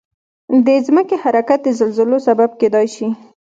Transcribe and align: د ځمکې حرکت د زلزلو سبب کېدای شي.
د 0.65 0.67
ځمکې 0.85 1.15
حرکت 1.23 1.59
د 1.63 1.67
زلزلو 1.79 2.17
سبب 2.27 2.49
کېدای 2.59 2.87
شي. 2.95 3.07